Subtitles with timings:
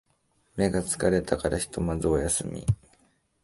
[0.55, 2.65] 目が疲れたからひとまずお休み